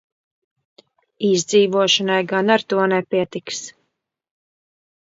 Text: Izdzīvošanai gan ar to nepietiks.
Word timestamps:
Izdzīvošanai 1.29 2.17
gan 2.35 2.51
ar 2.57 2.67
to 2.75 2.89
nepietiks. 2.95 3.65